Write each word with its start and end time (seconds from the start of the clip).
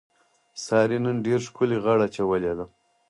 سارې 0.65 0.97
نن 1.05 1.17
ډېره 1.25 1.43
ښکلې 1.47 1.77
غاړه 1.83 2.03
اچولې 2.07 2.53
ده. 2.57 2.65